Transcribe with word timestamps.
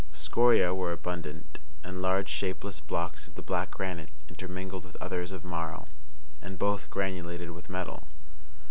Scoria 0.13 0.73
were 0.73 0.91
abundant, 0.91 1.59
and 1.83 2.01
large 2.01 2.27
shapeless 2.27 2.79
blocks 2.79 3.27
of 3.27 3.35
the 3.35 3.43
black 3.43 3.69
granite, 3.69 4.09
intermingled 4.29 4.83
with 4.83 4.97
others 4.99 5.31
of 5.31 5.45
marl, 5.45 5.87
{*6} 6.41 6.47
and 6.47 6.57
both 6.57 6.89
granulated 6.89 7.51
with 7.51 7.69
metal. 7.69 8.07